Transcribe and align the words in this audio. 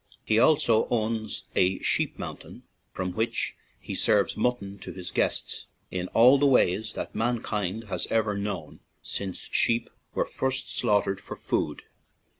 He 0.25 0.39
also 0.39 0.87
owns 0.89 1.43
a 1.55 1.77
sheep 1.77 2.13
70 2.17 2.17
LEENANE 2.17 2.17
TO 2.17 2.17
RECESS 2.39 2.43
mountain, 2.57 2.63
from 2.91 3.11
which 3.11 3.55
he 3.79 3.93
serves 3.93 4.35
mutton 4.35 4.79
to 4.79 4.93
his 4.93 5.11
guests 5.11 5.67
in 5.91 6.07
all 6.07 6.39
the 6.39 6.47
ways 6.47 6.93
that 6.93 7.13
man 7.13 7.43
kind 7.43 7.83
has 7.83 8.07
ever 8.07 8.35
known 8.35 8.79
since 9.03 9.47
sheep 9.51 9.91
were 10.15 10.25
first 10.25 10.75
slaughtered 10.75 11.21
for 11.21 11.35
food. 11.35 11.83